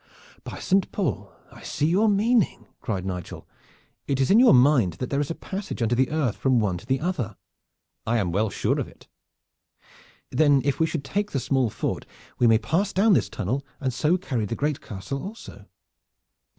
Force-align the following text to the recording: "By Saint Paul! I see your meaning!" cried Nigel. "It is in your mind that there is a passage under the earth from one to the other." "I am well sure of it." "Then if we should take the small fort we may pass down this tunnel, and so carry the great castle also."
"By 0.43 0.57
Saint 0.57 0.91
Paul! 0.91 1.31
I 1.51 1.61
see 1.61 1.85
your 1.85 2.09
meaning!" 2.09 2.65
cried 2.79 3.05
Nigel. 3.05 3.47
"It 4.07 4.19
is 4.19 4.31
in 4.31 4.39
your 4.39 4.51
mind 4.55 4.93
that 4.93 5.11
there 5.11 5.19
is 5.21 5.29
a 5.29 5.35
passage 5.35 5.79
under 5.79 5.93
the 5.93 6.09
earth 6.09 6.35
from 6.37 6.59
one 6.59 6.79
to 6.79 6.87
the 6.87 6.99
other." 6.99 7.37
"I 8.07 8.17
am 8.17 8.31
well 8.31 8.49
sure 8.49 8.79
of 8.79 8.87
it." 8.87 9.07
"Then 10.31 10.63
if 10.65 10.79
we 10.79 10.87
should 10.87 11.03
take 11.03 11.33
the 11.33 11.39
small 11.39 11.69
fort 11.69 12.07
we 12.39 12.47
may 12.47 12.57
pass 12.57 12.91
down 12.93 13.13
this 13.13 13.29
tunnel, 13.29 13.63
and 13.79 13.93
so 13.93 14.17
carry 14.17 14.45
the 14.45 14.55
great 14.55 14.81
castle 14.81 15.21
also." 15.21 15.67